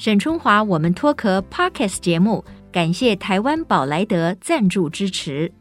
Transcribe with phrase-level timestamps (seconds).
[0.00, 2.42] 沈春华，我们脱壳 Podcast 节目，
[2.72, 5.52] 感谢台湾宝莱德赞助支持。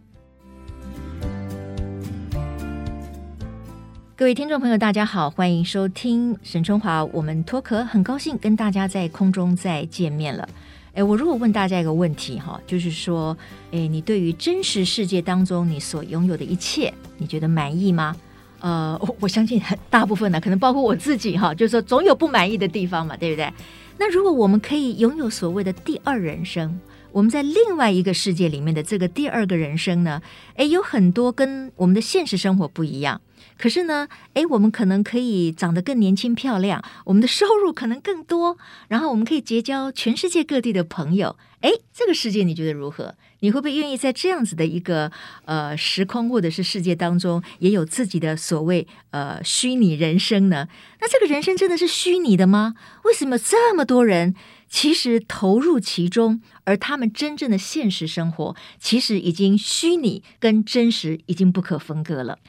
[4.15, 10.47] 各位听众朋友，大家好，欢迎收听沈春华，我们脱壳，很高兴跟大家在空中再见面了。
[10.93, 13.37] 诶，我如果问大家一个问题哈，就是说，
[13.71, 18.15] 诶，你对于真实世界当中你所拥有的一切，你觉得满意吗？
[18.61, 23.51] 呃，我相信很大部分呢，可能包括我自己哈，就是说总有不满意的地方嘛，对不对？
[23.99, 26.79] 那如果我们可以拥有所谓的第二人生，
[27.11, 30.21] 我们在另外一个世界里面的这个第二个人生呢，
[30.55, 33.19] 诶，有很多跟我们的现实生活不一样。
[33.59, 41.35] 可是呢，诶，我们可能可以长得更年轻漂亮，我们的收入可能更多，然后我们可以结交全世界各地的朋友。
[41.59, 43.15] 诶，这个世界你觉得如何？
[43.41, 45.11] 你会不会愿意在这样子的一个
[45.43, 50.69] 呃时空或者是世界当中，也有自己的所谓呃虚拟人生呢？
[51.01, 52.75] 那这个人生真的是虚拟的吗？
[53.03, 54.35] 为什么这么多人
[54.69, 62.39] 其实投入其中，而他们真正的现实生活其实已经虚拟跟真实已经不可分割了？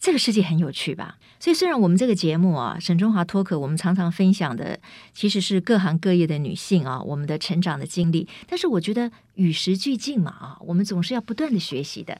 [0.00, 1.18] 这个世界很有趣吧？
[1.38, 4.80] 所以虽然我们这个节目啊，沈中华脱口，我们常常分享的
[5.12, 12.18] 其实是各行各业的女性啊，我们的成长的经历，但是我觉得与时俱进嘛啊，我们总是要不断的学习的。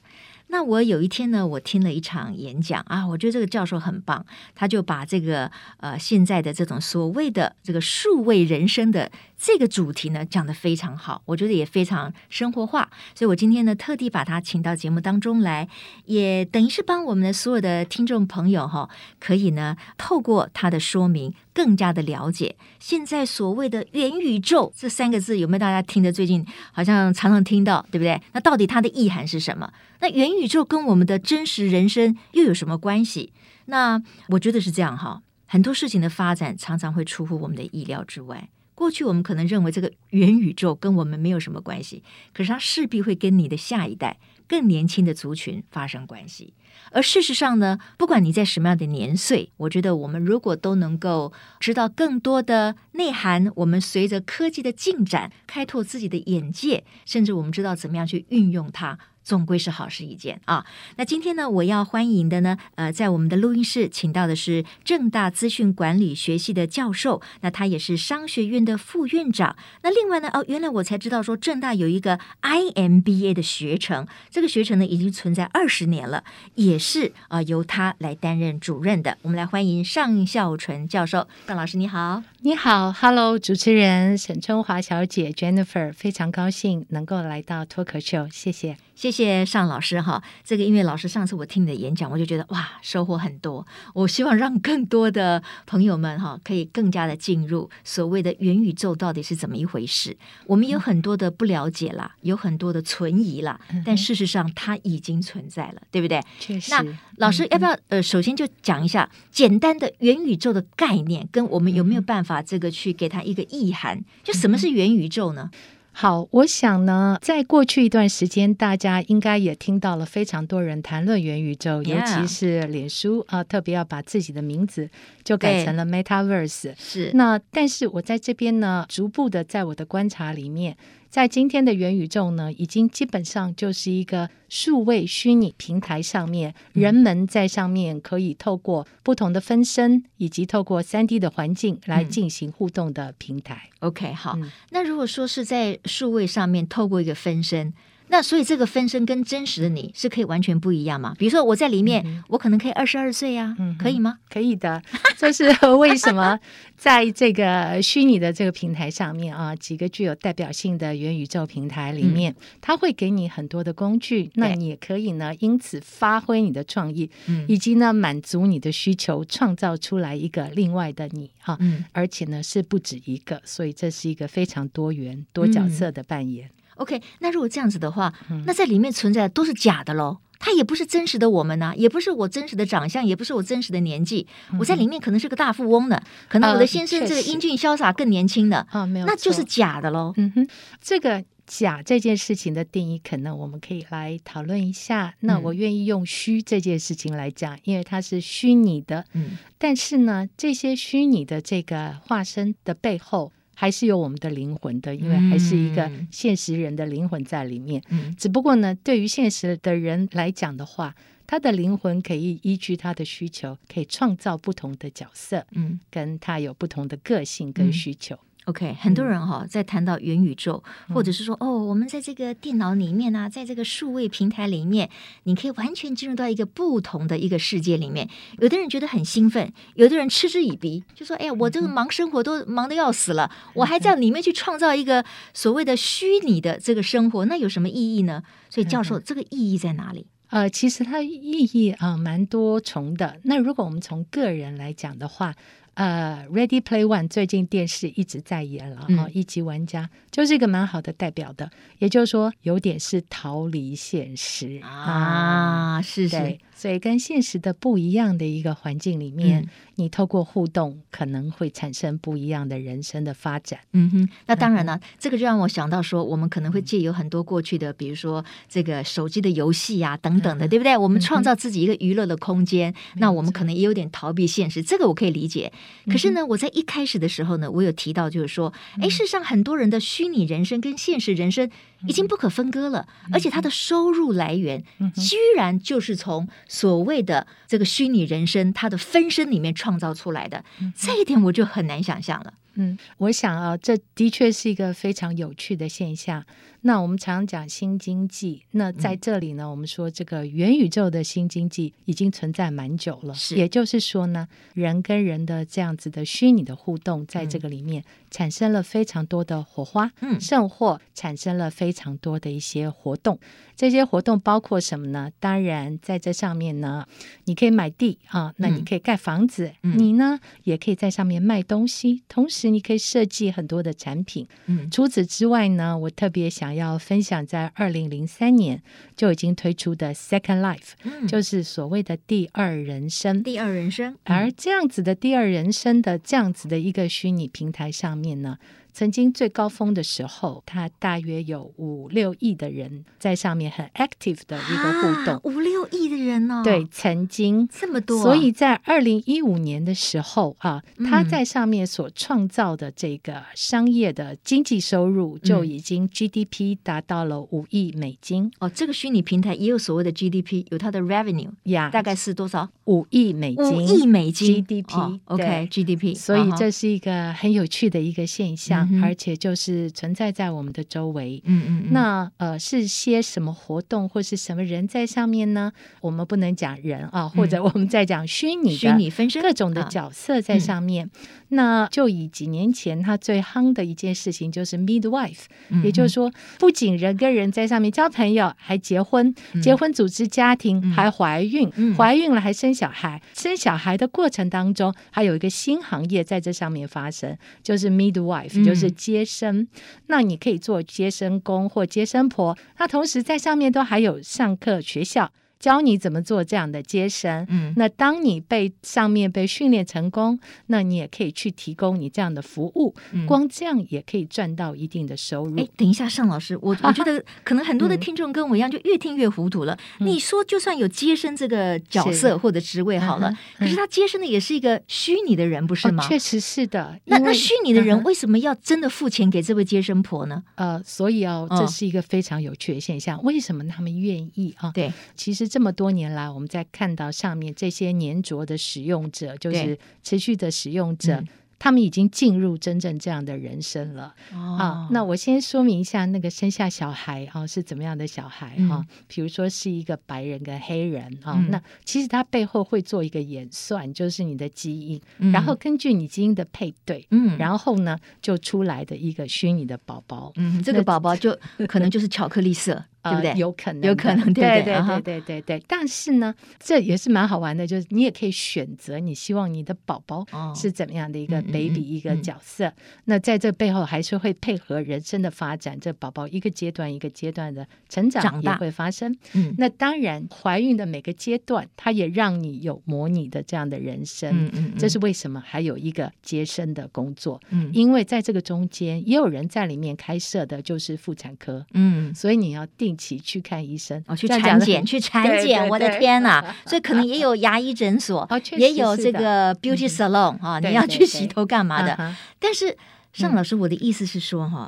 [0.48, 9.10] 那我有一天呢，我听了一场演讲啊，我觉得这个教授很棒，他就把这个呃现在的这种所谓的这个数位人生的
[9.42, 15.66] 这个主题呢讲得非常好，我觉得也非常生活化，所以我今天呢特地把他请到节目当中来，
[16.04, 28.20] 也等于是帮我们的所有的听众朋友哈，可以呢透过他的说明更加的了解现在所谓的元宇宙这三个字有没有大家听得最近好像常常听到，对不对？
[28.32, 29.72] 那到底它的意涵是什么？
[30.00, 33.32] 那元宇宙跟我们的真实人生又有什么关系？
[33.64, 38.50] 那我觉得是这样哈，很多事情的发展常常会出乎我们的意料之外。
[38.80, 42.02] 过去我们可能认为这个元宇宙跟我们没有什么关系，
[42.32, 44.18] 可是它势必会跟你的下一代、
[44.48, 46.54] 更年轻的族群发生关系。
[46.90, 58.98] 而事实上呢，不管你在什么样的年岁，我觉得我们如果都能够知道更多的内涵，我们随着科技的进展，开拓自己的眼界，甚至我们知道怎么样去运用它。
[59.22, 60.64] 总归是好事一件啊！
[60.96, 69.56] 那今天呢，我要欢迎的呢，呃，在我们的录音室请到的是正大资讯管理学系的教授，那他也是商学院的副院长。
[69.82, 79.16] 那另外呢，哦，原来我才知道说正大有一个 IMBA 的学程，这个学程呢已经存在二十年了，也是啊、呃、由他来担任主任的。
[79.22, 88.76] 我们来欢迎尚孝纯教授，邓老师你好，你好，Hello，主持人沈春华小姐 Jennifer，非常高兴能够来到脱口秀，谢谢。
[89.00, 93.66] 谢谢尚老师哈，这个音乐老师上次我听你的演讲，我就觉得哇，收获很多。
[93.94, 100.14] 我希望让更多的朋友们哈，可以更加的进入所谓的元宇宙到底是怎么一回事。
[100.44, 106.22] 我们有很多的不了解啦，有很多的存疑啦，但事实上它已经存在了，对不对？
[106.38, 106.70] 确实。
[106.70, 106.84] 那
[107.16, 114.04] 老师要不要呃，首先就讲一下简单的元宇宙的概念，跟我们有没有办法这个去给它一个意涵？
[114.22, 115.50] 就什么是元宇宙呢？
[115.92, 124.88] 好，我想呢，在过去一段时间，大家应该也听到了非常多人谈论元宇宙，尤其是脸书啊，特别要把自己的名字
[125.22, 126.74] 就改成了 Metaverse。
[126.78, 130.76] 是，那但是我在这边呢，逐步的在我的观察里面。
[131.10, 143.70] 在今天的元宇宙呢，已经基本上就是一个数位虚拟平台上面，人们在上面可以透过不同的分身，以及透过三 D 的环境来进行互动的平台。
[143.80, 144.34] 嗯、OK，好。
[144.36, 147.74] 嗯、那如果说是在数位上面透过一个分身。
[148.10, 151.14] 那所以这个分身跟真实的你是可以完全不一样吗？
[151.16, 154.18] 比如说我在里面，嗯、我可能可以二十二岁呀，嗯、可以吗？
[154.28, 154.82] 可以的。
[155.16, 155.44] 这是
[155.76, 156.38] 为什么
[156.76, 171.56] 在这个虚拟的这个平台上面啊，几个具有代表性的元宇宙平台里面，嗯、它会给你很多的工具，那你也可以呢，因此发挥你的创意，嗯、以及呢满足你的需求，创造出来一个另外的你哈。
[171.92, 176.50] 而且呢是不止一个，所以这是一个非常多元、多角色的扮演。
[176.80, 178.12] 嗯 OK，那如果这样子的话，
[178.46, 180.18] 那在里面存在的都是假的喽？
[180.38, 184.26] 它也不是真实的我们呢、啊，也不是我真实的长相，也不是我真实的年纪。
[184.58, 186.00] 我在里面可能是个大富翁呢，
[186.30, 190.14] 可能我的先生这个英俊潇洒更年轻的啊，没有，那就是假的喽。
[190.16, 190.48] 嗯哼，
[190.80, 195.14] 这个假这件事情的定义，可能我们可以来讨论一下。
[195.20, 199.04] 那我愿意用虚这件事情来讲，因为它是虚拟的。
[199.12, 203.30] 嗯，但是呢，这些虚拟的这个化身的背后。
[203.60, 207.82] 还是有我们的灵魂的，因为还是一个现实人的灵魂在里面。
[207.90, 210.94] 嗯，只不过呢，对于现实的人来讲的话，
[211.26, 215.46] 他的灵魂可以依据他的需求，可以创造不同的角色。
[215.50, 218.18] 嗯，跟他有不同的个性跟需求。
[218.46, 224.88] OK，很多人哈、哦、在谈到元宇宙，嗯、或者是说哦，我们在这个电脑里面啊，在这个数位平台里面，
[225.24, 228.08] 你可以完全进入到一个不同的一个世界里面。
[228.38, 235.04] 有的人觉得很兴奋，有的人嗤之以鼻，就说：“哎呀，我这个忙生活都忙得要死了，嗯、我还在里面去创造一个
[235.34, 240.06] 所谓的虚拟的这个生活，那有什么意义呢？”所以，教授，这个意义在哪里？
[240.30, 243.16] 呃，其实它意义啊、呃、蛮多重的。
[243.24, 245.34] 那如果我们从个人来讲的话，
[245.74, 251.50] 呃，《Ready Play One》最近电视一直在演了，哈、嗯，一级玩家就是一个蛮好的代表的。
[251.78, 256.38] 也就是说，有点是逃离现实啊，嗯、是是。
[256.54, 263.60] 所以跟现实的不一样的一个环境里面，嗯、你透过互动可能会产生不一样的人生的发展。
[263.72, 270.76] 嗯哼，那当然了，嗯、这个就让我想到说，我们可能会借由很多过去的，比如说这个手机的游戏啊等等的，嗯、对不对？
[270.76, 275.50] 我们创造自己一个娱乐的空间，嗯、那我们可能也有点逃避现实，这个我可以理解。
[275.86, 281.50] 可是呢，我在一开始的时候呢，我有提到就是说，哎、嗯，事实上很多人的虚拟人生跟现实人生
[281.86, 284.62] 已经不可分割了，嗯、而且他的收入来源
[284.94, 290.44] 居然就是从所谓的这个虚拟人生，他的分身里面创造出来的，
[290.76, 292.34] 这一点我就很难想象了。
[292.54, 296.24] 嗯，我想啊，这的确是一个非常有趣的现象。
[296.62, 303.14] 那我们常讲新经济，那在这里呢，嗯、我们说这个元宇宙的新经济已经存在蛮久了。
[303.14, 313.18] 是，也就是说呢，人跟人的这样子的虚拟的互动，在这个里面产生了非常多的火花，嗯，甚或产生了非常多的一些活动。
[313.56, 315.10] 这些活动包括什么呢？
[315.18, 316.86] 当然，在这上面呢，
[317.24, 324.26] 你可以买地啊，那你可以盖房子，嗯、你呢也可以在上面卖东西，同时你可以设计很多的产品。
[324.46, 326.49] 嗯，除此之外呢，我特别想。
[326.54, 328.62] 要分享在二零零三年
[328.96, 333.22] 就已经推出的 Second Life，嗯，就是所谓的第二人生。
[333.22, 338.38] 第二人生，而这样子的第二人生的这样子的一个虚拟平台上面呢，
[338.72, 345.20] 曾经最高峰的时候，它大约有五六亿的人在上面很 active 的一个互动。
[345.24, 348.02] 五六亿的人哦，对，曾经这么多。
[348.02, 358.24] 所以在二零一五年的时候啊，它在上面所创造的这个商业的经济收入就已经 GDP 达到了五亿美金。
[358.24, 362.48] 嗯、哦，这个虚拟平台也有所谓的 GDP，有它的 revenue 呀大概是多少？
[362.70, 363.52] 五亿美金。
[363.52, 365.00] 五亿美金 GDP、哦。
[365.06, 365.96] OK，GDP。
[365.96, 368.68] 所以这是一个很有趣的一个现象。
[368.70, 375.52] 嗯、而且就是存在在我们的周围，嗯嗯，嗯那呃是些什么活动或是什么人在上面呢？
[375.80, 380.86] 我们不能讲人啊，或者我们在讲虚拟虚拟分身各种的角色在上面。
[380.86, 398.70] 啊嗯、那就以几年前他最夯的一件事情就是 midwife，、嗯、也就是说不仅人跟人在上面交朋友，还结婚，嗯、结婚组织家庭，嗯、还怀孕，嗯、怀孕了还生小孩，生小孩的过程当中还有一个新行业在这上面发生，就是 midwife，、嗯、就是。
[398.80, 399.46] 接生，
[399.88, 405.12] 那你可以做接生工或接生婆，那同时在上面都还有上课学校。
[405.40, 415.40] 教你怎么做这样的接生，嗯，那当你被上面被训练成功，那你也可以去提供你这样的服务，嗯、光这样也可以赚到一定的收入。
[415.40, 419.58] 哎，等一下，尚老师，我 我觉得可能很多的听众跟我一样，就越听越糊涂了。
[419.78, 425.82] 嗯、你说就算有接生这个角色或者职位好了，嗯、可是他接生的也是一个虚拟的人，不是吗？
[425.82, 426.78] 哦、确实是的。
[426.84, 430.22] 那那虚拟的人为什么要真的付钱给这位接生婆呢？
[430.34, 432.98] 呃，所以哦，这是一个非常有趣的现象。
[432.98, 434.52] 哦、为什么他们愿意啊？
[434.52, 435.29] 对，其实。
[435.30, 441.08] 这么多年来，我们在看到上面这些黏着的使用者，就是持续的使用者，嗯、
[441.38, 443.94] 他们已经进入真正这样的人生了。
[444.12, 448.66] 哦、啊，那我先说明一下，那个生下小孩啊是怎么样的小孩哈、啊？
[448.86, 460.52] 比如说是一个白人跟黑人啊，嗯、那其实他背后会做一个演算，就是你的基因，嗯、然后根据你基因的配对，嗯，然后呢就出来的一个虚拟的宝宝，嗯，这。
[460.52, 461.16] 个宝宝就
[461.48, 462.62] 可能就是巧克力色。
[462.82, 463.12] 对不对？
[463.14, 465.42] 有可能，有可能，对对对对对对。
[465.46, 472.50] 但是呢，这也是蛮好玩的，就是你也可以选择你希望你的宝宝是怎么样的一个 baby 一个角色。
[472.86, 478.96] 那在这背后还是会配合人生的发展，这宝宝一个阶段一个阶段的成长也会发生。
[479.12, 484.10] 嗯，那当然，怀孕的每个阶段，它也让你有模拟的这样的人生。
[484.10, 487.20] 嗯嗯，这是为什么还有一个接生的工作？
[487.28, 491.44] 嗯，因为在这个中间也有人在里面开设的，就是妇产科。
[491.52, 492.69] 嗯，所以你要定。
[492.70, 496.24] 一起去看医生，哦，去产检，去产检，我的天呐！
[496.46, 501.94] 所以可能也有牙医诊所，也有这个 beauty salon 啊，你要去洗头干嘛的？
[502.18, 502.56] 但是
[502.92, 504.46] 尚老师，我的意思是说哈，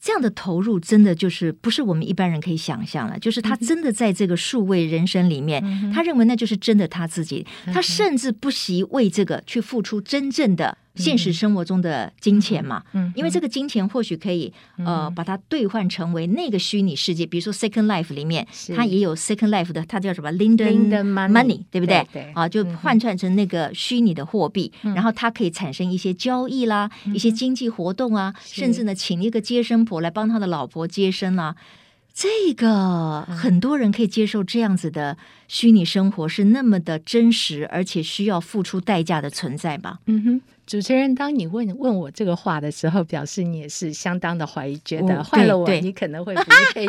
[0.00, 5.62] 这样的投入真的就是不是我们一般人可以想象了，就是他真的在这个数位人生里面，
[5.92, 18.46] 他认为那就是真的他自己，他甚至不惜为这个去付出真正的现实生活中的金钱嘛，嗯，因为这个金钱或许可以、嗯、呃把它兑换成为那个虚拟世界，比如说 Second Life 里面，
[18.76, 22.06] 它也有 Second Life 的，它叫什么？Linden Money, 对不对？
[22.12, 22.32] 对，对。
[22.34, 31.56] 啊，就换算成那个虚拟的货币，嗯、然后它可以产生一些交易啦，嗯、一些经济活动啊，甚至呢，请一个接生婆来帮他的老婆接生啦、啊。
[32.14, 35.16] 这个很多人可以接受这样子的
[35.48, 39.98] 虚拟生活，是那么的真实，而且需要付出代价的存在吧？
[40.06, 40.40] 嗯哼。
[40.66, 46.42] 主持人，当你问问我这个话的时候，表示你也是相当的怀疑，觉得换了我，你可能会不
[46.74, 46.88] 愿意。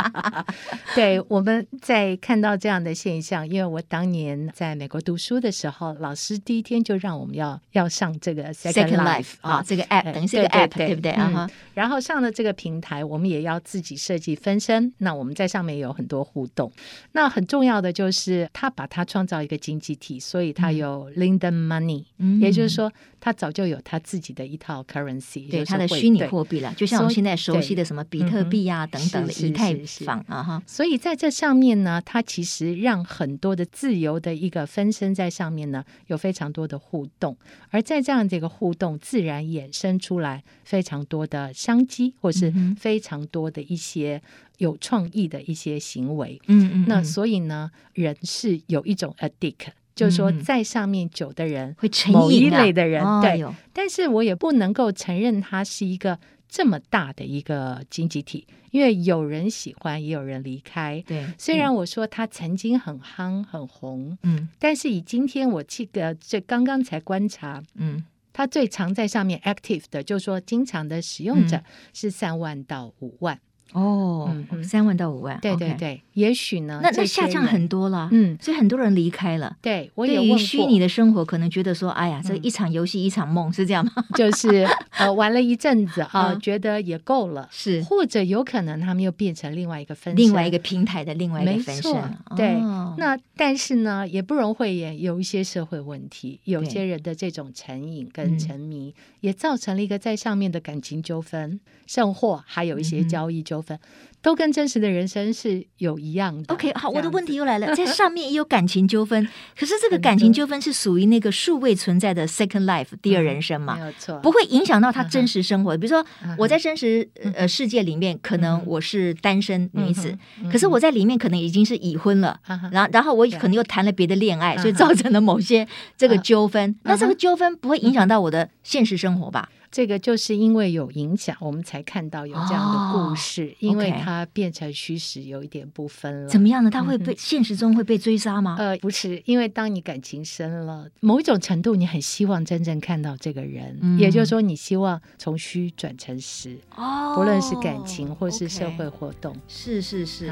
[0.96, 11.50] 对，我们在看到这样的现象，因为我当年在美国读书的时候，老师第一天就让我们要要上这个 Second Life 啊，这个 App 等于是个 App，对不对啊？
[11.74, 14.94] 然后上了这个平台，我们也要自己设计分身。
[14.98, 16.72] 那我们在上面有很多互动。
[17.12, 22.06] 那很重要的就是，他把它创造一个经济体，所以它有 Linden Money，
[22.40, 22.85] 也就是说。
[23.20, 29.74] 他早就有他自己的一套 currency，对他的虚拟货币了，就像我们现在熟悉的什么比特币啊等等的以太
[30.04, 30.62] 坊啊哈。
[30.66, 37.36] 所以在这上面呢，它其实让很多的自由的一个分身在上面呢，有非常多的互动，
[37.70, 44.22] 而在这样的一个互动，自然衍生出来非常多的商机，或是非常多的一些
[44.58, 46.40] 有创意的一些行为。
[46.46, 49.68] 嗯嗯，那所以呢，人是有一种 addict。
[49.96, 53.42] 就是说，在上面久的人会成瘾，某一类的人，哦、对。
[53.72, 61.02] 但是我也不能够承认它是一个这么大的一个经济体，因为有人喜欢，也有人离开。
[61.06, 71.62] 对，虽然我说它曾经很夯很红，嗯，但是以今天我记得这刚刚才观察，嗯，它最常在上面 active 的，就是说经常的使用者
[71.94, 73.40] 是三万到五万。
[73.72, 79.56] 哦，三万到五万，对对对，也许呢，那那下降很多了，嗯，所以很多人离开了。
[79.60, 83.84] 对，我也对于虚拟的生活，可能觉得说，哎呀，这一场游戏一场梦，是这样。
[83.84, 83.92] 吗？
[84.16, 91.92] 就是呃，玩了一阵子啊， 觉得也够了，是，或者有可能他们又变成另外一个分，另外一个平台的另外一个分身。
[92.34, 92.54] 对，
[92.96, 103.78] 那但是呢，也不容讳言，有一些社会问题，有些人的这种成瘾跟沉迷，也造成了一个在上面的感情纠纷，甚或还有一些交易纠纷。
[104.22, 106.52] 都跟真实的人生是有一样的。
[106.52, 109.24] OK，好，我的问题又来了， 在上面也有感情纠纷，
[109.56, 113.76] 可是这个感情纠纷是属于那个数位存在的 Second Life 第二人生嘛？
[113.76, 115.78] 没有错，不会影响到他真实生活。
[115.78, 116.04] 比如说
[116.38, 120.16] 我在真实呃世界里面，可能我是单身女子，
[120.50, 122.40] 可是我在里面可能已经是已婚了，
[122.72, 126.74] 然后然后我可能又谈了别的恋爱，所以造成了某些这个纠纷。
[126.82, 129.48] 那这个纠纷不会影响到我的现实生活吧？
[129.70, 133.46] 这个就是因为有影响，我们才看到有这样的故事。
[133.46, 136.28] 哦、因为它变成虚实，有一点不分了。
[136.28, 136.70] 怎么样呢？
[136.70, 138.56] 他会被、嗯、现实中会被追杀吗？
[138.58, 146.58] 呃，不是，因为当你感情深了，某一种程度，你很希望真正看到这个人，嗯、也就是说，你希望从虚转成实。
[146.76, 150.26] 哦，不论是感情或是社会活动，哦 okay、是是是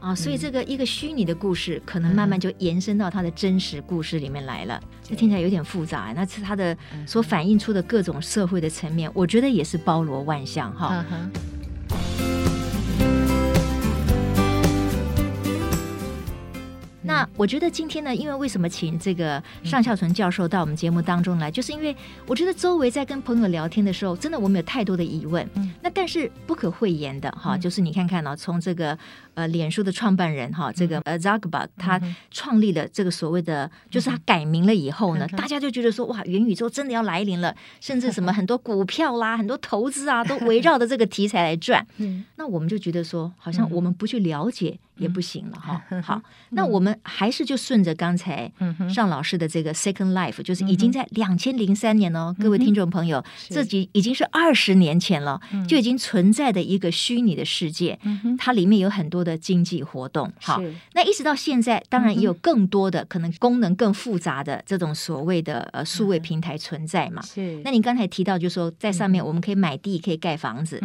[0.00, 4.80] 啊、所以这个一个虚拟的故事，可能慢慢就延伸到他的真实故事里面来了。
[5.02, 11.04] 这、嗯、听起来有点复杂，那是他的所反映出的各种社会的层面，我觉得也是包罗万象哈。
[17.22, 21.94] 那我觉得今天呢，因为为什么请这个尚孝纯教授到我们节目当中来，嗯、就是因为
[22.26, 25.48] 我觉得周围在跟朋友聊天的时候，真的我们有太多的疑问。
[25.54, 28.98] 嗯、那但是不可讳言的哈，嗯、就是你看看呢、哦，从这个
[29.34, 32.00] 呃脸书的创办人哈，这个呃扎克伯他
[32.32, 41.86] 创立了这个所谓的，就是他改名了以后呢，嗯、大家就觉得说哇，元宇宙真的要来临了，甚至什么很多股票啦、很多投资啊，都围绕着这个题材来转。
[41.98, 44.76] 嗯，那我们就觉得说，好像我们不去了解。
[45.02, 45.82] 也不行了哈。
[46.02, 48.50] 好， 那我们还是就顺着刚才
[48.94, 57.98] 尚老师的这个 Second Life，就是已经在两千零三年哦，各位听众朋友，这已已经是二十年前了，就已经存在的一个虚拟的世界，
[58.38, 60.32] 它里面有很多的经济活动。
[60.40, 60.62] 好，
[60.94, 67.20] 那一直到现在，当然也有更多的可能功能更复杂的这种所谓的呃数位平台存在嘛。
[67.22, 67.60] 是。
[67.64, 70.80] 那你刚才提到，就说在上面我们可以买地，可以盖房子。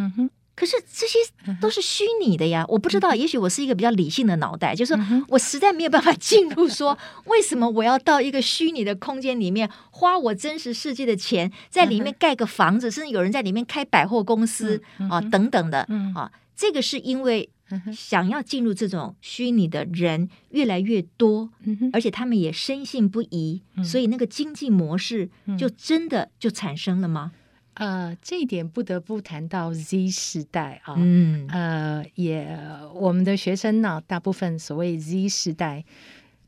[0.58, 1.20] 可是这些
[1.60, 4.92] 都是虚拟的呀，我不知道，也许我是一个比较理性的脑袋，就是
[5.28, 15.86] 我实在没有办法进入说， 为什么我要到一个虚拟的空间里面花我真实世界的钱，在里面盖个房子，甚至有人在里面开百货公司啊等等的
[16.16, 17.48] 啊，这个是因为
[17.94, 21.50] 想要进入这种虚拟的人越来越多，
[21.92, 27.30] 而且他们也深信不疑，所以那个经济模式就真的就产生了吗？
[27.78, 32.58] 呃，这一点不得不谈到 Z 世代啊，嗯，呃，也
[32.94, 35.84] 我们的学生呢，大部分所谓 Z 世代，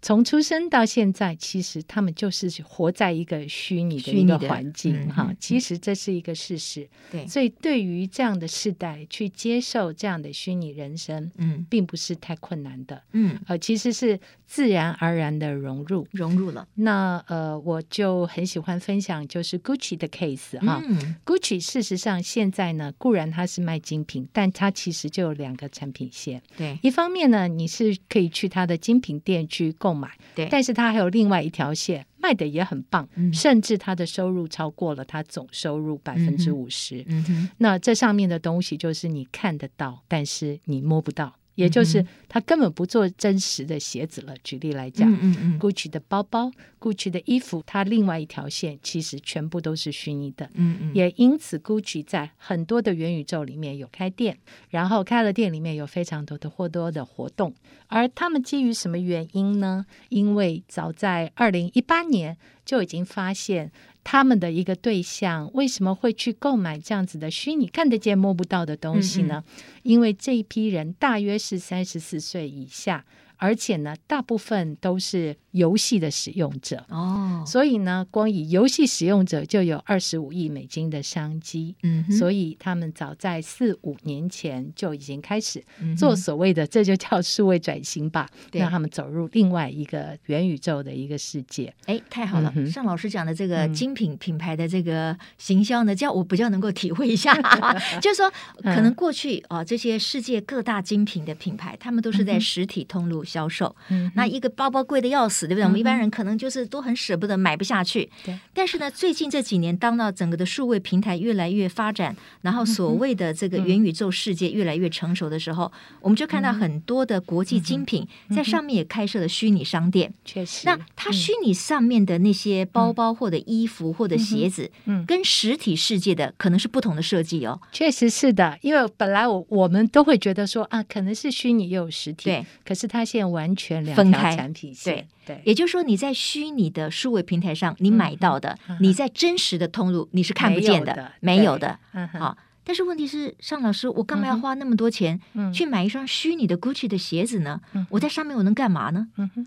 [0.02, 5.37] 从出生到现在，其实他们就是活在一个虚拟的一个环境哈、嗯。
[5.38, 6.88] 其实这是一个事实。
[7.12, 13.02] 对，所以对于这样的世代去接受这样的虚拟人生，嗯，并不是太困难的。
[13.12, 14.18] 嗯，呃，其实是
[14.50, 16.66] 自然而然的融入，融入了。
[16.75, 21.14] 那呃，我就很喜欢分享，就是 Gucci 的 case 哈、嗯。
[21.25, 26.42] Gucci 事实上现在呢，固然它是卖精品，但它其实就有两个产品线。
[26.57, 37.04] 对，一方面呢，你是可以去它的精品店去购买，对，但是它还有另外一条线卖的也很棒，嗯，甚至它的收入超过了它总收入百分之五十。
[37.07, 41.37] 嗯哼，那这上面的东西就是你看得到，但是你摸不到。
[41.61, 44.35] 也就是他根本不做真实的鞋子了。
[44.43, 50.49] 举例来讲，嗯嗯嗯，Gucci 的包包、Gucci 的衣服，它另外一条线其实全部都是虚拟的。
[50.55, 54.38] 嗯嗯，也因此，Gucci 在很多的元宇宙里面有开店，
[54.71, 57.55] 然后开了店里面有非常多的或多的活动。
[57.88, 59.85] 而他们基于什么原因呢？
[60.09, 63.71] 因为早在二零一八年就已经发现。
[64.02, 69.45] 他们的一个对象为什么会去购买这样子的虚拟看得见摸不到的东西呢？
[69.47, 73.04] 嗯嗯，因为这一批人大约是三十四岁以下。
[73.40, 81.75] 而且呢，大部分都是游戏的使用者哦，所以呢，光以游戏使用者就有二十五亿美金的商机。
[81.82, 85.64] 嗯，所以他们早在四五年前就已经开始
[85.97, 91.75] 做所谓的，这就叫数位转型吧，让他们走入另外一个元宇宙的一个世界。
[91.87, 92.52] 哎，太好了！
[92.70, 97.35] 尚老师讲的这个精品品牌的这个行销呢，这样我比较能够体会一下。
[98.02, 98.30] 就是说，
[98.62, 105.64] 可能过去啊，这些世界各大精品的品牌，他们都是在实体通路销售，嗯，那一个包包贵的要死，对不对？
[105.64, 108.10] 我们一般人可能就是都很舍不得买不下去。
[108.25, 108.37] 对。
[108.52, 115.70] 但是呢，最近这几年，当到整个的数位平台越来越发展，然后所谓的这个元宇宙世界越来越成熟的时候，
[116.00, 120.12] 我们就看到很多的国际精品在上面也开设了虚拟商店。
[120.25, 120.66] 确实。
[120.66, 127.60] 那它虚拟上面的那些包包或者衣服或者鞋子，嗯，跟实体世界的可能是不同的设计哦。
[127.73, 132.47] 确实是的，因为本来我我们都会觉得说啊，可能是虚拟又有实体，对。
[132.64, 141.78] 可是它现在完全两条产品线，对对，也就是说你在虚拟的数位平台上你买到的，嗯、你在真实的通路你是看不见的，没有的。
[142.19, 145.21] 好，但是问题是，尚老师，我干嘛要花那么多钱
[145.52, 147.61] 去买一双虚拟的 Gucci 的鞋子呢？
[147.75, 149.09] 嗯、我在上面我能干嘛呢？
[149.17, 149.47] 嗯哼，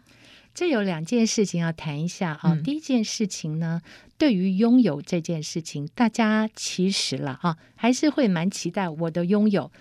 [0.53, 2.55] 这有两件事情要谈一下啊。
[2.63, 3.81] 第一件事情呢，
[4.17, 9.71] 对于拥有这件事情，大家其实了啊，还是会蛮期待我的拥有。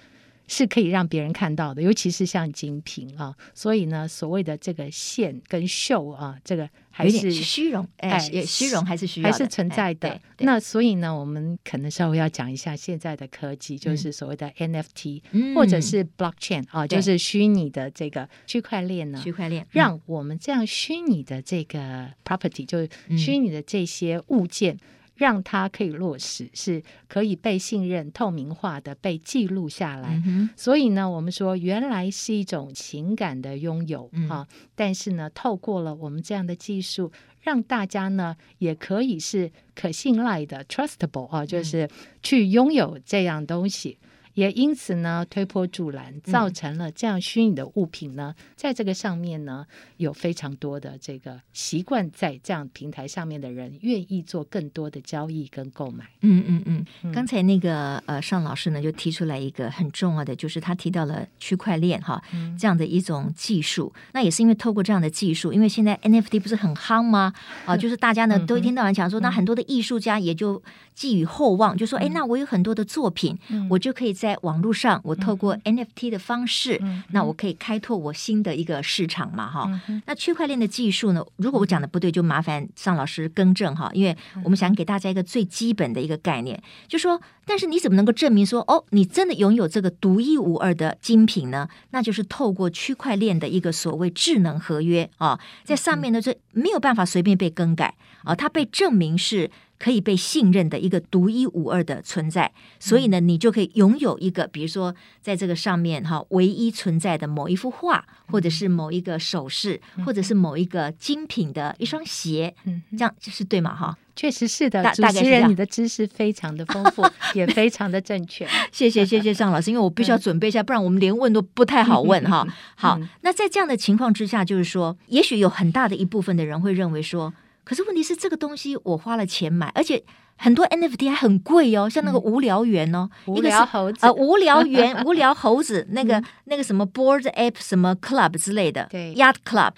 [0.48, 10.20] 是可以让别人看到的，尤其是像精品啊，所以呢，所谓的这个线跟秀啊，这个还是虚荣，哎，虚荣还是需要还是存在的。
[10.38, 24.78] 那所以呢，我们可能稍微要讲一下现在的科技，就是所谓的 NFT、嗯、或者是 Blockchain 啊，就是虚拟的这个区块链呢，区块链让我们这样虚拟的这个 property，就是虚拟的这些物件。
[25.14, 30.20] 让它可以落实，是可以被信任、透明化的被记录下来。
[30.26, 30.48] 嗯。
[30.56, 41.88] 所以呢，我们说原来是一种情感的拥有哈、嗯，但是呢，透过了我们这样的技术，让大家呢也可以是可信赖的 （trustable） 啊，就是
[42.22, 43.98] 去拥有这样东西。
[44.34, 49.66] 也因此呢，推波助澜，造成了这样虚拟的物品呢，嗯、在这个上面呢，
[49.98, 56.06] 有非常多的这个习惯在这样平台上面的人愿意做更多的交易跟购买。
[56.22, 57.12] 嗯嗯嗯。
[57.12, 62.22] 刚才那个呃，尚老师呢就提出来一个很重要的，就是他提到了区块链哈，
[62.58, 64.00] 这样的一种技术、嗯。
[64.14, 67.34] 那也是因为透过这样的技术，因为现在 NFT 不是很夯吗？
[67.66, 70.62] 啊，就是大家呢都一天到晚讲说，那很多的艺术家也就
[70.94, 74.14] 寄予厚望，就说，哎，那我有很多的作品，我就可以。
[74.22, 80.00] 在网络上，我透过 NFT 的方式，嗯、那我可以开拓我新的一个市场嘛，哈、嗯。
[80.06, 81.20] 那区块链的技术呢？
[81.38, 83.90] 如果我讲的不对，就麻烦尚老师更正哈。
[83.92, 91.68] 因为我们想给大家一个最基本的一个概念，就说，但是你怎么能够证明说，哦，你真的拥有这个独一无二的精品呢？
[91.90, 99.50] 那就是透过区块链的一个所谓智能合约啊，在上面呢，这没有办法随便被更改啊，它被证明是。
[99.82, 113.74] 可以被信任的一个独一无二的存在，所以呢，你就可以拥有一个，比如说在这个上面哈，唯一存在的某一幅画，或者是某一个首饰，或者是某一个精品的一双鞋，嗯，这样就是对吗？
[113.74, 118.46] 哈，确实是的，主持人，你的知识非常的丰富， 也非常的正确。
[118.70, 122.46] 谢谢谢谢尚老师，因为我必须要准备一下，不然我们连问都不太好问哈。
[122.76, 127.34] 好，那在这样的情况之下，就是说，也许有很大的一部分的人会认为说。
[127.64, 130.04] 可是问题是，这个东西我花了钱买，而且。
[130.36, 133.98] 很多 NFT 还很贵哦，像那个无聊猿哦，无聊猴子。
[134.02, 139.72] 呃，无聊猿、 无聊猴子，那个那个什么 Bored App 什么 Club 之类的，对，Yacht Club，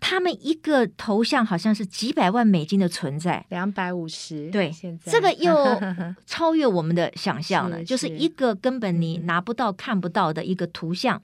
[0.00, 5.10] 他们一个头像好像是几百万美金的存在，两百五十，对，现在。
[5.10, 5.54] 这个又
[6.26, 11.20] 超越我们的想象了，就是一个根本你拿不到、看不到的一个图像，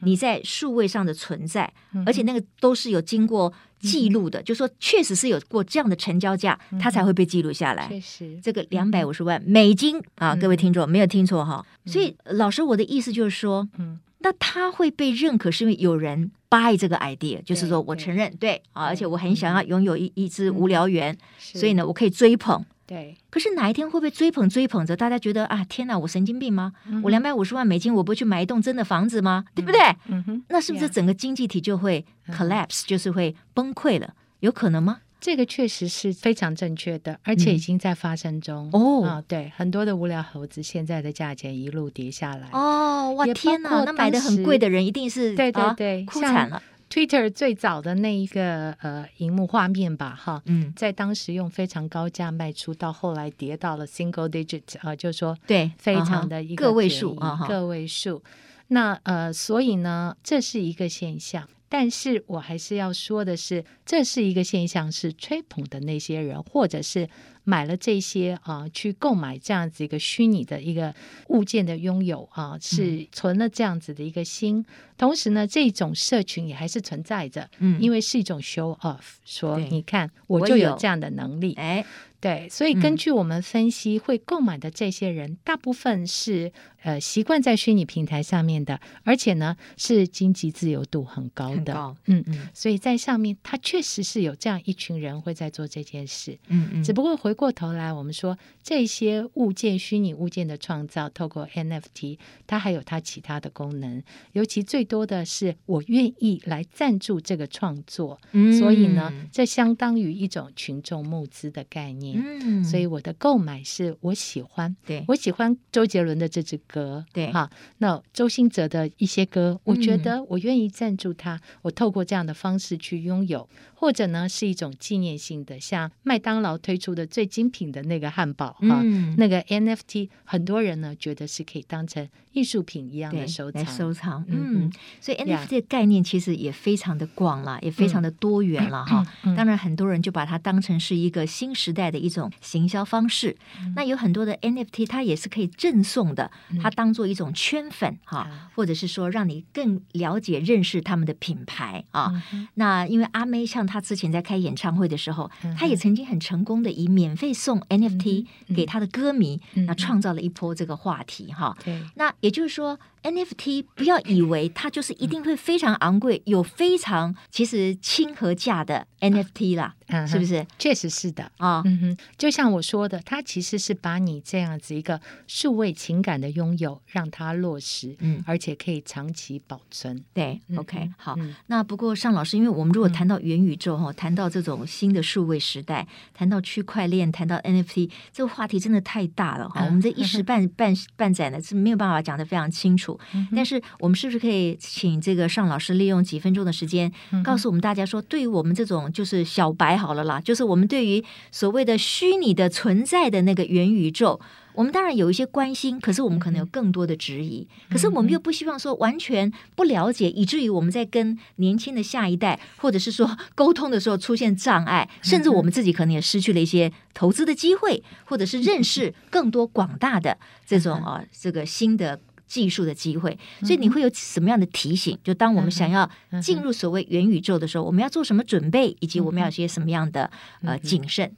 [0.00, 1.72] 你在数位上的存在，
[2.04, 3.52] 而且那个都是有经过。
[3.78, 7.86] 记录的，就说确实是有过这样的成交价，它才会被记录下来。
[7.86, 11.64] 确实，这个两百五十万美金啊，各位听众没有听错哈。
[11.84, 22.64] 所以老师，我的意思就是说，嗯，那他会被认可，是因为有人 buy 这个 idea，就是说我承认对啊，而且我很想要拥有一一只无聊猿，所以呢，我可以追捧。
[22.86, 26.72] 对，可是哪一天会不会追捧追捧着，大家觉得啊，天哪，我神经病吗？
[26.86, 29.44] 嗯、我两百五十万美金，我不去买一栋真的房子吗？
[29.44, 29.80] 嗯、对不对？
[30.06, 34.14] 嗯哼，那是不是整个经济体就会 collapse，、嗯、就是会崩溃了？
[34.38, 35.00] 有可能吗？
[35.26, 38.70] 这个确实是非常正确的，而且已经在发生中。
[38.72, 42.48] 嗯、哦、啊，对，很多的无聊猴子现在的价钱一路跌下来。
[42.52, 46.62] 哦，哇，天哪，那买的很贵的人一定是对对对，哭惨了。
[46.88, 58.22] Twitter 最早的那一个呃荧幕画面吧，哈，嗯，在当时用非常高价卖出，到后来跌到了 single digit 啊、呃，就是说对，非常的一个个位数啊，个位数。
[58.68, 61.48] 那呃，所以呢，这是一个现象。
[61.68, 67.08] 但是我还是要说的是，这是一个现象，是吹捧的那些人，或者是
[67.44, 70.94] 买了这些啊，去购买这样子一个虚拟的一个
[71.28, 74.58] 物件的拥有啊，是存了这样子的一个心。
[74.58, 74.64] 嗯、
[74.96, 81.84] 同时呢，这种社群也还是存在着，嗯，因为是一种 show off，说你看我就有这样的能力，哎。
[82.18, 86.50] 对，所以根据我们分析，会购买的这些人，大部分是
[86.86, 96.84] 呃习惯在虚拟平台上面的，而且呢是经济自由度很高的，高嗯嗯，所以在上面，他确实是有这样一群人会在做这件事，嗯嗯。
[96.84, 104.00] 只不过回过头来，我们说这些物件、虚拟物件的创造，透过 NFT，它还有它其他的功能，
[104.32, 112.22] 尤其最多的是我愿意来赞助这个创作，嗯，所以呢，这相当于一种群众募资的概念。
[112.22, 116.75] 嗯，所以我的购买是我喜欢，对，我喜欢周杰伦的这支歌，
[117.12, 117.50] 对哈。
[117.78, 128.82] 那周兴哲的一些歌，我觉得我愿意赞助他，我透过这样的方式去拥有，或者呢是一种纪念性的，像麦当劳推出的最精品的那个汉堡哈，
[129.18, 134.24] 那个 NFT，很多人呢觉得是可以当成艺术品一样的收藏收藏。
[134.28, 139.04] 嗯，所以 NFT 的概念其实也非常的广了，也非常的多元了哈。
[139.36, 141.96] 当然，很多人就把它当成是一个新时代的。
[142.06, 152.12] 一种行销方式，嗯、那有很多的 NFT，它也是可以赠送的，嗯、它当做一种圈粉哈，嗯、或者是说让你更了解认识他们的品牌啊。
[152.32, 158.26] 嗯、那因为阿妹像她之前在开演唱会的时候，她也曾经很成功的以免费送 NFT
[158.56, 161.56] 给她的歌迷，嗯、那创造了一波这个话题哈。
[161.94, 162.78] 那也就是说。
[163.06, 169.76] NFT 不要以为它就是一定会非常昂贵，有非常其实亲和价的 NFT 啦，
[170.08, 170.44] 是不是？
[170.58, 180.02] 确实是的啊，嗯哼，就像我说的，它其实是把你这样子一个数位情感的拥有，让它落实，嗯，而且可以长期保存。
[180.12, 181.16] 对，OK，好。
[181.46, 189.64] 那不过尚老师，因为我们如果谈到元宇宙哈，谈到这种新的数位时代，谈到区块链，谈到 NFT，这个话题真的太大了哈。
[189.64, 192.95] 我们这一时 半半半载呢是没有办法讲的非常清楚。
[193.34, 196.90] 但是我们是不是可以请这个尚老师利用几分钟的时间，
[197.24, 204.20] 告诉我们大家说，对于我们这种就是小白好了啦，就是我们对于所谓的虚拟的存在的那个元宇宙，
[204.54, 222.00] 我们当然有一些关心，可是我们可能有更多的质疑，可是我们又不希望说完全不了解，以至于我们在跟年轻的下一代或者是说沟通的时候出现障碍，甚至我们自己可能也失去了一些投资的机会，或者是认识更多广大的这种啊这个新的。
[222.26, 224.98] 技术的机会，所以你会有什么样的提醒？
[225.04, 225.88] 就当我们想要
[226.20, 230.10] 进入所谓元宇宙的时候，我们要做什么准备，以及我们要有些什么样的
[230.42, 231.12] 呃谨慎？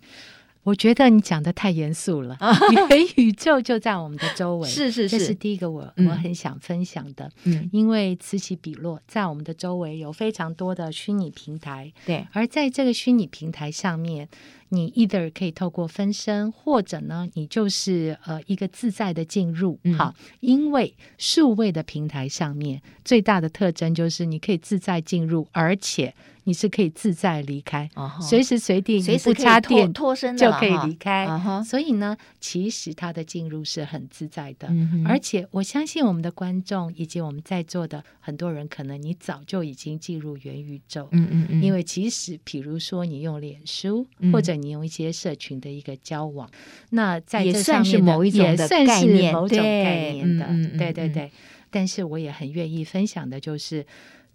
[0.65, 2.37] 我觉得你讲的太严肃了。
[2.91, 7.31] 元宇宙就在我们的周围， 是是是，这是第一个我我很想分享的。
[7.45, 11.91] 嗯，因为此起彼落，在我们的周围有非常多的虚拟平台。
[12.05, 14.29] 对，而在这个虚拟平台上面。
[14.71, 26.15] 你 either 可以透过分身，或者呢，你就是呃一个自在的进入，嗯、好，因为数位的平台上面最大的特征就是你可以自在进入，而且。
[26.45, 27.91] 你是可以自在离开，
[28.23, 28.49] 随、uh.
[28.49, 31.27] 时随地你不插电脱身就可以离开。
[31.27, 31.63] uh.
[31.63, 34.67] 所以呢，其实它的进入是很自在的。
[34.67, 35.07] uh.
[35.07, 41.07] 而且我相信我们的观众以及我们在座的很多人，可能你早就已经进入元宇宙。
[41.13, 41.63] 嗯嗯嗯。
[41.63, 46.51] 因为其实，比如说你用脸书，嗯、或者你用一些社群的一个交往，
[46.91, 50.47] 那在这上面的也算是某种概念的。
[50.47, 51.31] 对，嗯、对对对。
[51.71, 53.87] 但是我也很愿意分享的就是。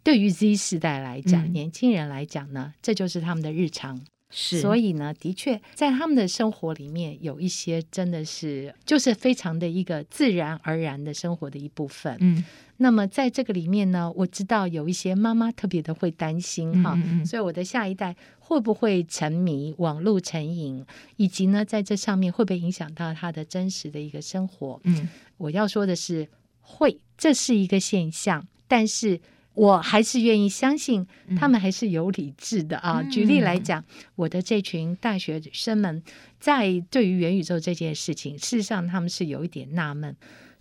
[0.05, 4.01] 对于 Z 世代来讲，嗯、年轻人来讲呢，这就是他们的日常。
[4.29, 12.17] 是，所以呢，的确在他们的生活里面，有一些真的是就是非常的一个自然而然的生活的一部分。
[12.19, 12.43] 嗯，
[12.75, 18.13] 那么在这个里面呢，我知道有一些妈妈特别的会担心哈，嗯，所以我的下一代
[18.53, 20.85] 会不会沉迷网络成瘾，
[21.17, 24.79] 以及呢，在这上面会不会影响到他的真实的一个生活？
[24.83, 26.29] 嗯，我要说的是，
[26.61, 29.19] 会，这是一个现象，但是。
[29.55, 31.05] 我还是愿意相信
[31.37, 33.01] 他们还是有理智的啊。
[33.01, 33.85] 嗯、举例来讲，
[34.15, 36.01] 我的这群大学生们
[36.39, 40.15] 在对于元宇宙这件事情，事实上他们是有一点纳闷，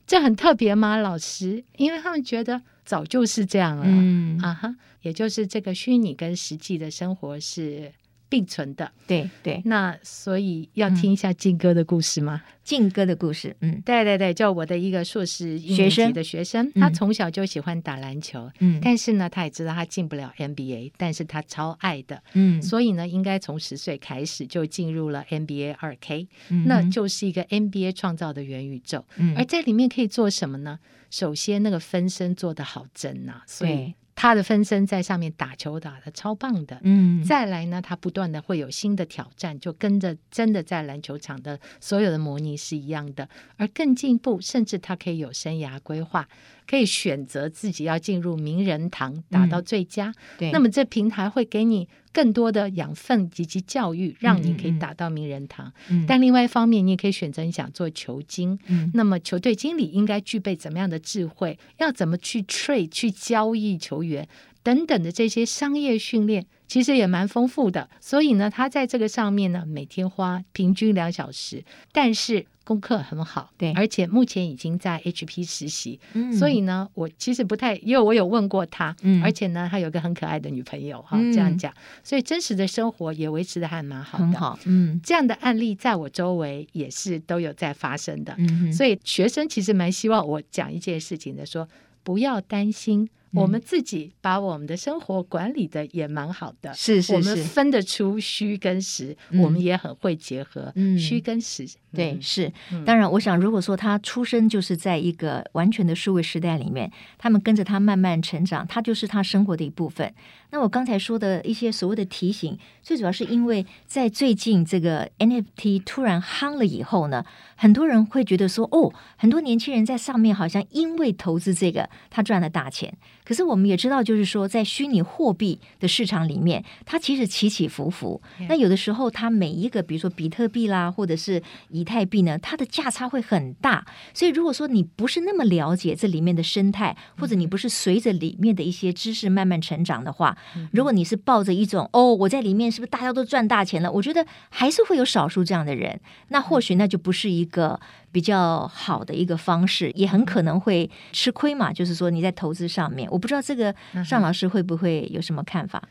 [0.07, 1.65] 这很特别吗，老师？
[1.79, 7.93] 因为他们觉得早就是这样了，嗯啊哈，也就是这个虚拟跟实际的生活是。
[8.33, 12.41] 并存的，对对，那所以要听一下靖哥的故事吗？
[12.65, 16.11] 靖哥的故事，嗯，对对对，就我的一个硕士学生。
[16.15, 30.79] 的学生，他从小就喜欢打篮球，嗯，但是呢，他也知道他进不了 NBA，但是他超爱的，嗯，所以呢，应该从十岁开始就进入了 NBA 二 K，嗯，那就是一个 NBA 创造的元宇宙，嗯，而在里面可以做什么呢？
[31.11, 33.93] 首先，那个分身做的好真呐，所以。
[34.15, 46.29] 他的分身在上面打球打的超棒的，嗯，再来呢，他不断的会有新的挑战，就跟着真的在篮球场的所有的模拟是一样的，而更进步，甚至他可以有生涯规划。
[46.73, 50.09] 可以选择自己要进入名人堂，打到最佳。
[50.09, 55.71] 嗯、对，那么这平台会给你更多的养分以及教育，让你可以打到名人堂。
[55.91, 58.59] 嗯、但另外一方面，你也可以选择你想做球经。
[58.69, 61.59] 嗯、那么球队经理应该具备怎么样的智慧？
[61.77, 64.27] 要怎么去 trade 去交易球员
[64.63, 67.91] 等等的这些商业训练，其实也蛮丰富的。
[68.01, 72.47] 所以呢，他在这个上面呢，每天花平均两小时，但是。
[72.65, 81.73] 功课很好，对，而且目前已经在 HP 实习，嗯，所以呢，我其实不太，因为我有问过他，嗯，而且呢，他有个很可爱的女朋友，哈、嗯，这样讲，
[82.03, 91.69] 所以真实的生活也维持的还蛮好的，很好，嗯，这样的案例在我周围也是都有在发生的，嗯，所以学生其实蛮希望我讲一件事情的，说
[92.03, 93.09] 不要担心。
[93.35, 101.65] 我们自己把我们的生活管理的也蛮好的，是是是，我们分得出虚跟实，嗯、我们也很会结合虚跟实。
[101.65, 102.51] 嗯、对，是。
[102.73, 110.15] 嗯、当然，我想，如果说他出生就是在一个完全的数位时代里面，他们跟着他慢慢成长，他就是他生活的一部分。
[110.51, 117.25] 那我刚才说的一些所谓的提醒，最主要是因为在最近这个 NFT 突然夯了以后呢，
[117.57, 122.95] 很多人会觉得说，哦，很多年轻人在上面好像因为投资这个，他赚了大钱。
[123.25, 128.21] 可是我们也知道，就是说，在虚拟货币的市场里面，它其实起起伏伏。
[128.49, 133.87] 那有的时候，它每一个，比如说比特币啦，或者是以太币呢，它的价差会很大。
[134.13, 140.37] 所以，如果说你不是那么了解这里面的生态，或者你不是随着里面的一些知识慢慢成长的话，
[140.73, 143.91] 如果你是抱着一种哦，我在里面是不是大家都赚大钱了？
[143.93, 146.01] 我觉得还是会有少数这样的人。
[146.29, 147.79] 那或许那就不是一个
[148.13, 151.73] 比较好的一个方式，也很可能会吃亏嘛。
[151.73, 153.11] 就是说你在投资上面。
[153.11, 155.83] 我不知道这个尚老师会不会有什么看法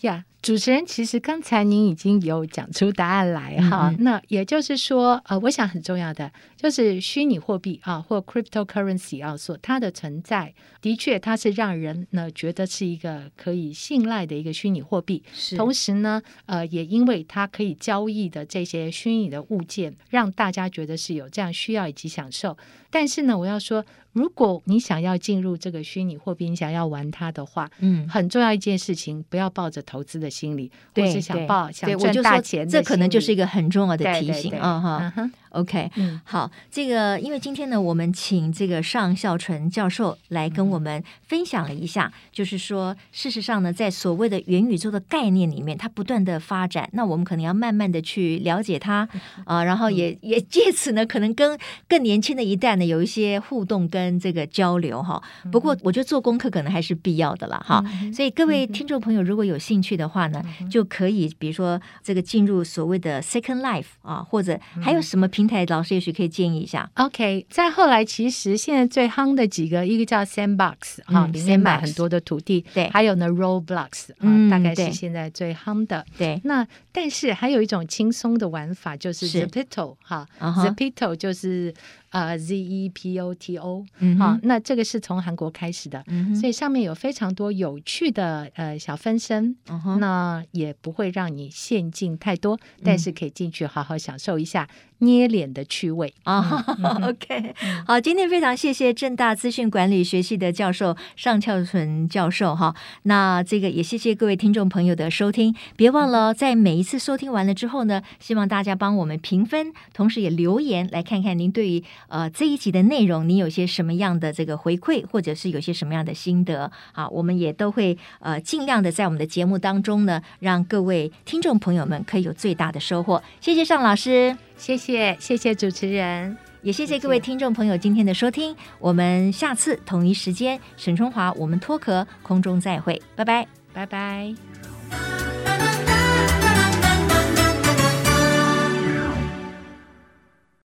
[0.00, 0.24] 呀？
[0.42, 3.90] 主持人，其实刚才您已经有讲出答案来哈。
[3.90, 15.22] 嗯嗯，那也就是说，呃，我想很重要的就是虚拟货币啊，或 cryptocurrency 啊，所它的存在，的确它是让人呢觉得是一个可以信赖的一个虚拟货币。
[15.32, 22.58] 是同时呢，呃，也因为它可以交易的这些虚拟的物件，让大家觉得是有这样需要以及享受。
[22.92, 35.30] 但是呢，我要说，如果你想要进入这个虚拟货币，你想要玩它的话，嗯，很重要一件事情，不要抱着投资的心理，对，或是想抱对想赚大钱，这可能就是一个很重要的提醒啊哈。
[35.52, 49.08] OK，嗯，好，这个因为今天呢，我们请这个尚孝纯教授来跟我们分享了一下，嗯、就是说，事实上呢，在所谓的元宇宙的概念里面，它不断的发展，那我们可能要慢慢的去了解它
[49.44, 55.22] 啊、呃，然后也也借此呢，可能跟更年轻的一代呢有一些互动跟这个交流哈。
[55.50, 57.84] 不过，我觉得做功课可能还是必要的了哈。
[58.14, 66.90] 所以各位听众朋友，如果有兴趣的话呢，就可以比如说这个进入所谓的 Second Life 啊，或者还有什么平台，老师也许可以建议一下。
[66.94, 76.04] OK，再后来，其实现在最夯的几个，一个叫 Sandbox 啊，里面买很多的土地，对，还有呢 Roblox 啊，大概是现在最夯的。
[76.16, 81.74] 对，那但是还有一种轻松的玩法，就是 Zepito 哈，Zepito 就是。
[82.12, 94.68] 呃、uh,，Z E P O T O，嗯，好，那这个是从韩国开始的，嗯，所以上面有非常多有趣的呃小分身，嗯，那也不会让你陷进太多，嗯，但是可以进去好好享受一下。
[95.02, 97.52] 捏脸的趣味啊、oh,，OK，
[97.84, 102.72] 好，今天非常谢谢正大资讯管理学系的教授尚翘纯教授哈，
[103.02, 124.36] 那这个也谢谢各位听众朋友的收听，别忘了在每一次收听完了之后呢，希望大家帮我们评分，同时也留言来看看您对于呃这一集的内容，你有些什么样的这个回馈，或者是有些什么样的心得啊，我们也都会呃尽量的在我们的节目当中呢，让各位听众朋友们可以有最大的收获，谢谢尚老师。
[124.56, 128.54] 谢谢，谢谢主持人，也谢谢各位听众朋友今天的收听。
[128.78, 135.61] 我们下次同一时间，沈春华，我们脱壳空中再会，拜拜，拜拜。